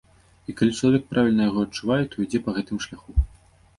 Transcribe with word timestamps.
І 0.49 0.53
калі 0.61 0.71
чалавек 0.77 1.03
правільна 1.11 1.43
яго 1.49 1.59
адчувае, 1.67 2.01
то 2.15 2.25
ідзе 2.25 2.39
па 2.49 2.59
гэтым 2.59 2.77
шляху. 2.87 3.11